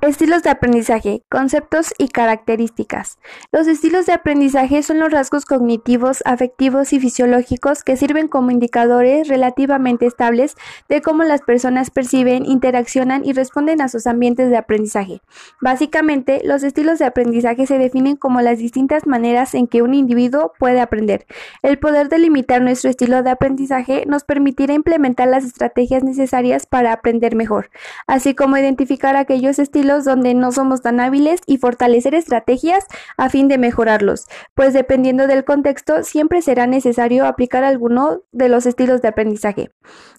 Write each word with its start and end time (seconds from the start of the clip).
Estilos 0.00 0.42
de 0.42 0.48
aprendizaje, 0.48 1.22
conceptos 1.28 1.92
y 1.98 2.08
características. 2.08 3.18
Los 3.52 3.66
estilos 3.66 4.06
de 4.06 4.14
aprendizaje 4.14 4.82
son 4.82 4.98
los 4.98 5.12
rasgos 5.12 5.44
cognitivos, 5.44 6.22
afectivos 6.24 6.94
y 6.94 7.00
fisiológicos 7.00 7.84
que 7.84 7.98
sirven 7.98 8.26
como 8.26 8.50
indicadores 8.50 9.28
relativamente 9.28 10.06
estables 10.06 10.56
de 10.88 11.02
cómo 11.02 11.22
las 11.24 11.42
personas 11.42 11.90
perciben, 11.90 12.46
interaccionan 12.46 13.26
y 13.26 13.34
responden 13.34 13.82
a 13.82 13.90
sus 13.90 14.06
ambientes 14.06 14.48
de 14.48 14.56
aprendizaje. 14.56 15.20
Básicamente, 15.60 16.40
los 16.44 16.62
estilos 16.62 16.98
de 16.98 17.04
aprendizaje 17.04 17.66
se 17.66 17.76
definen 17.76 18.16
como 18.16 18.40
las 18.40 18.56
distintas 18.56 19.06
maneras 19.06 19.54
en 19.54 19.66
que 19.66 19.82
un 19.82 19.92
individuo 19.92 20.54
puede 20.58 20.80
aprender. 20.80 21.26
El 21.60 21.78
poder 21.78 22.08
delimitar 22.08 22.62
nuestro 22.62 22.88
estilo 22.88 23.22
de 23.22 23.30
aprendizaje 23.30 24.04
nos 24.06 24.24
permitirá 24.24 24.72
implementar 24.72 25.28
las 25.28 25.44
estrategias 25.44 26.02
necesarias 26.02 26.64
para 26.64 26.94
aprender 26.94 27.36
mejor, 27.36 27.68
así 28.06 28.34
como 28.34 28.56
identificar 28.56 29.16
aquellos 29.16 29.49
estilos 29.58 30.04
donde 30.04 30.34
no 30.34 30.52
somos 30.52 30.82
tan 30.82 31.00
hábiles 31.00 31.40
y 31.46 31.58
fortalecer 31.58 32.14
estrategias 32.14 32.84
a 33.16 33.28
fin 33.28 33.48
de 33.48 33.58
mejorarlos, 33.58 34.26
pues 34.54 34.72
dependiendo 34.72 35.26
del 35.26 35.44
contexto 35.44 36.04
siempre 36.04 36.42
será 36.42 36.66
necesario 36.66 37.26
aplicar 37.26 37.64
alguno 37.64 38.22
de 38.32 38.48
los 38.48 38.66
estilos 38.66 39.02
de 39.02 39.08
aprendizaje. 39.08 39.70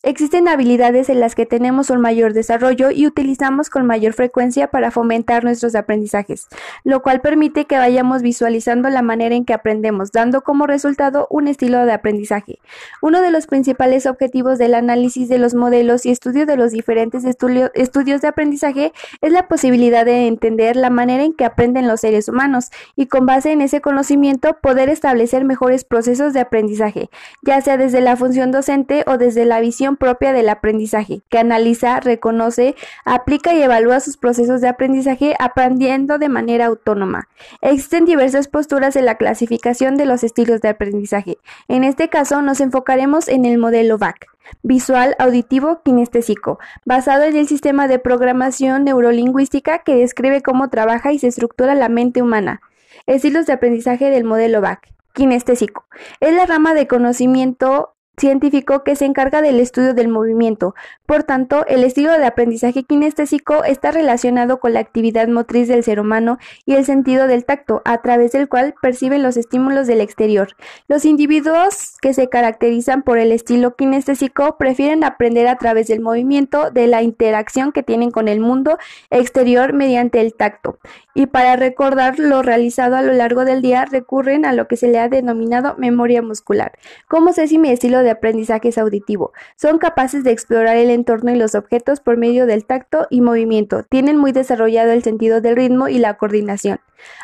Existen 0.04 0.48
habilidades 0.48 1.10
en 1.10 1.20
las 1.20 1.36
que 1.36 1.46
tenemos 1.46 1.91
un 1.91 2.02
mayor 2.02 2.34
desarrollo 2.34 2.90
y 2.91 3.05
utilizamos 3.05 3.70
con 3.70 3.86
mayor 3.86 4.14
frecuencia 4.14 4.68
para 4.68 4.90
fomentar 4.90 5.44
nuestros 5.44 5.76
aprendizajes, 5.76 6.48
lo 6.84 7.02
cual 7.04 7.22
permite 7.22 7.66
que 7.66 7.77
vayamos 7.77 8.24
visualizando 8.24 8.90
la 8.90 9.04
manera 9.04 9.36
en 9.36 9.46
que 9.46 9.54
aprendemos, 9.54 10.12
dando 10.12 10.41
como 10.41 10.66
resultado 10.66 11.27
un 11.30 11.48
estilo 11.48 11.86
de 11.86 11.94
aprendizaje. 11.94 12.60
Uno 13.02 13.22
de 13.22 13.30
los 13.32 13.46
principales 13.46 14.08
objetivos 14.08 14.58
del 14.58 14.74
análisis 14.74 15.30
de 15.30 15.38
los 15.38 15.54
modelos 15.54 16.05
y 16.05 16.12
estudio 16.12 16.46
de 16.46 16.58
los 16.58 16.72
diferentes 16.72 17.24
estudios 17.24 18.22
de 18.22 18.27
aprendizaje 18.27 18.94
es 19.22 19.32
la 19.32 19.48
posibilidad 19.48 20.04
de 20.04 20.28
entender 20.28 20.76
la 20.76 20.90
manera 20.90 21.24
en 21.24 21.34
que 21.34 21.46
aprenden 21.46 21.88
los 21.88 22.02
seres 22.02 22.28
humanos 22.28 22.72
y 22.96 23.05
con 23.05 23.26
base 23.26 23.52
en 23.52 23.62
ese 23.62 23.80
conocimiento 23.80 24.58
poder 24.62 24.90
establecer 24.90 25.46
mejores 25.46 25.84
procesos 25.86 26.34
de 26.34 26.40
aprendizaje, 26.40 27.10
ya 27.44 27.62
sea 27.62 27.78
desde 27.78 28.02
la 28.02 28.18
función 28.18 28.52
docente 28.52 29.04
o 29.05 29.18
desde 29.18 29.46
la 29.46 29.60
visión 29.60 29.96
propia 29.96 30.34
del 30.34 30.50
aprendizaje, 30.50 31.22
que 31.30 31.38
analiza, 31.38 32.00
reconoce, 32.00 32.76
aplica 33.05 33.54
y 33.54 33.62
evalúa 33.62 34.00
sus 34.00 34.18
procesos 34.18 34.60
de 34.62 34.70
aprendizaje 34.70 35.35
aprendiendo 35.40 36.18
de 36.18 36.30
manera 36.30 36.66
autónoma. 36.66 37.28
Existen 37.62 38.06
diversas 38.06 38.48
posturas 38.48 38.96
en 38.96 39.06
la 39.06 39.16
clasificación 39.16 39.98
de 39.98 40.08
los 40.08 40.24
estilos 40.24 40.62
de 40.62 40.70
aprendizaje. 40.70 41.38
En 41.68 41.84
este 41.84 42.10
caso 42.10 42.41
nos 42.41 42.60
enfocaremos 42.60 43.28
en 43.28 43.46
el 43.46 43.60
modelo 43.60 43.98
VAC 43.98 44.30
visual, 44.64 45.16
auditivo, 45.20 45.82
kinestésico, 45.84 46.60
basado 46.86 47.24
en 47.24 47.36
el 47.36 47.48
sistema 47.48 47.88
de 47.88 48.00
programación 48.00 48.84
neurolingüística 48.84 49.80
que 49.80 49.96
describe 49.96 50.42
cómo 50.42 50.70
trabaja 50.70 51.12
y 51.12 51.20
se 51.20 51.28
estructura 51.28 51.76
la 51.76 51.90
mente 51.90 52.22
humana. 52.22 52.62
Estilos 53.08 53.46
de 53.46 53.54
aprendizaje 53.54 54.10
del 54.10 54.24
modelo 54.24 54.62
BAC. 54.62 54.94
Kinestésico. 55.14 55.86
Es 56.20 56.34
la 56.34 56.46
rama 56.46 56.74
de 56.74 56.88
conocimiento 56.88 57.96
científico 58.17 58.84
que 58.84 58.95
se 58.95 59.05
encarga 59.05 59.41
del 59.41 59.59
estudio 59.59 59.93
del 59.93 60.07
movimiento. 60.07 60.76
Por 61.05 61.23
tanto, 61.23 61.65
el 61.67 61.84
estilo 61.84 62.12
de 62.12 62.26
aprendizaje 62.26 62.84
kinestésico 62.84 63.63
está 63.63 63.91
relacionado 63.91 64.59
con 64.59 64.73
la 64.73 64.79
actividad 64.79 65.28
motriz 65.28 65.67
del 65.67 65.84
ser 65.84 66.00
humano 66.00 66.38
y 66.66 66.75
el 66.75 66.85
sentido 66.85 67.28
del 67.28 67.45
tacto, 67.45 67.81
a 67.85 68.01
través 68.01 68.31
del 68.31 68.47
cual 68.47 68.75
perciben 68.81 69.23
los 69.23 69.38
estímulos 69.38 69.88
del 69.88 70.01
exterior. 70.01 70.50
Los 70.88 71.06
individuos 71.06 71.97
que 72.01 72.13
se 72.13 72.29
caracterizan 72.29 73.01
por 73.01 73.17
el 73.17 73.31
estilo 73.31 73.75
kinestésico 73.75 74.57
prefieren 74.57 75.03
aprender 75.03 75.47
a 75.47 75.57
través 75.57 75.88
del 75.88 76.01
movimiento, 76.01 76.69
de 76.69 76.88
la 76.88 77.01
interacción 77.01 77.72
que 77.72 77.84
tienen 77.84 78.12
con 78.12 78.28
el 78.28 78.39
mundo 78.39 78.78
exterior 79.09 79.73
mediante 79.73 80.22
el 80.22 80.34
tacto. 80.34 80.78
Y 81.13 81.25
para 81.25 81.56
recordar 81.56 82.19
lo 82.19 82.41
realizado 82.41 82.95
a 82.95 83.01
lo 83.01 83.13
largo 83.13 83.45
del 83.45 83.62
día 83.62 83.85
recurren 83.85 84.45
a 84.45 84.53
lo 84.53 84.67
que 84.67 84.78
se 84.78 84.88
le 84.88 85.00
ha 85.00 85.09
denominado 85.09 85.75
memoria 85.78 86.22
muscular. 86.22 86.73
¿Cómo 87.07 87.33
sé 87.33 87.47
si 87.47 87.57
mi 87.57 87.69
estilo 87.69 88.00
de 88.03 88.12
aprendizaje 88.12 88.69
es 88.69 88.78
auditivo. 88.78 89.31
Son 89.56 89.78
capaces 89.78 90.23
de 90.23 90.31
explorar 90.31 90.78
el 90.78 90.89
entorno 90.89 91.31
y 91.31 91.35
los 91.35 91.56
objetos 91.56 92.00
por 92.00 92.17
medio 92.17 92.45
del 92.45 92.66
tacto 92.66 93.07
y 93.09 93.22
movimiento. 93.22 93.84
Tienen 93.84 94.17
muy 94.17 94.31
desarrollado 94.31 94.91
el 94.91 95.03
sentido 95.03 95.41
del 95.41 95.56
ritmo 95.56 95.88
y 95.88 95.97
la 95.97 96.17
coordinación. 96.17 96.79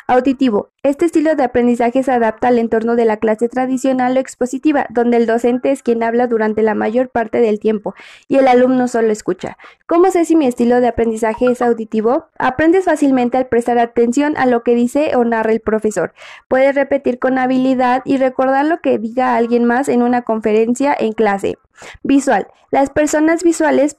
Auditivo. 0.08 0.70
Este 0.84 1.06
estilo 1.06 1.36
de 1.36 1.44
aprendizaje 1.44 2.02
se 2.02 2.12
adapta 2.12 2.48
al 2.48 2.60
entorno 2.60 2.96
de 2.96 3.06
la 3.06 3.18
clase 3.18 3.50
tradicional 3.50 4.16
o 4.16 4.20
expositiva, 4.20 4.86
donde 4.90 5.18
el 5.18 5.26
docente 5.26 5.72
es 5.72 5.84
quien 5.84 6.02
habla 6.02 6.28
durante 6.28 6.62
la 6.62 6.76
mayor 6.76 7.10
parte 7.10 7.42
del 7.42 7.60
tiempo 7.60 7.94
y 8.28 8.38
el 8.38 8.48
alumno 8.48 8.88
solo 8.88 9.12
escucha. 9.12 9.58
¿Cómo 9.86 10.10
sé 10.12 10.26
si 10.26 10.36
mi 10.36 10.48
estilo 10.48 10.80
de 10.80 10.88
aprendizaje 10.88 11.52
es 11.52 11.62
auditivo? 11.62 12.28
Aprendes 12.38 12.86
fácilmente 12.86 13.38
al 13.38 13.48
prestar 13.48 13.80
atención 13.80 14.38
a 14.38 14.46
lo 14.46 14.64
que 14.64 14.76
dice 14.76 15.16
o 15.16 15.26
narra 15.26 15.52
el 15.52 15.60
profesor. 15.60 16.14
Puedes 16.48 16.76
repetir 16.76 17.20
con 17.20 17.38
habilidad 17.38 18.02
y 18.06 18.18
recordar 18.18 18.66
lo 18.66 18.80
que 18.80 18.98
diga 19.00 19.36
alguien 19.36 19.66
más 19.66 19.90
en 19.90 20.02
una 20.02 20.22
conferencia 20.22 20.96
en 20.98 21.12
clase. 21.12 21.58
Visual. 22.04 22.48
Las 22.72 22.90
personas 22.90 23.44
visuales 23.44 23.98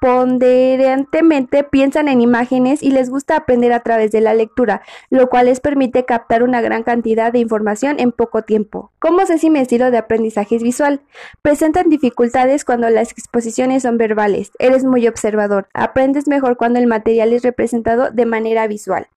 ponderantemente 0.00 1.64
piensan 1.64 2.08
en 2.08 2.20
imágenes 2.20 2.82
y 2.82 2.90
les 2.90 3.10
gusta 3.10 3.36
aprender 3.36 3.72
a 3.72 3.80
través 3.80 4.12
de 4.12 4.20
la 4.20 4.34
lectura, 4.34 4.82
lo 5.10 5.28
cual 5.28 5.46
les 5.46 5.60
permite 5.60 6.04
captar 6.04 6.42
una 6.42 6.60
gran 6.60 6.82
cantidad 6.82 7.32
de 7.32 7.40
información 7.40 7.96
en 7.98 8.12
poco 8.12 8.42
tiempo. 8.42 8.92
¿Cómo 8.98 9.26
sé 9.26 9.38
si 9.38 9.50
mi 9.50 9.58
estilo 9.58 9.90
de 9.90 9.98
aprendizaje 9.98 10.56
es 10.56 10.62
visual? 10.62 11.00
Presentan 11.42 11.88
dificultades 11.88 12.64
cuando 12.64 12.88
las 12.90 13.12
exposiciones 13.12 13.82
son 13.82 13.98
verbales. 13.98 14.52
Eres 14.58 14.84
muy 14.84 15.06
observador. 15.08 15.68
Aprendes 15.74 16.28
mejor 16.28 16.56
cuando 16.56 16.78
el 16.78 16.86
material 16.86 17.32
es 17.32 17.42
representado 17.42 18.10
de 18.10 18.26
manera 18.26 18.66
visual. 18.66 19.08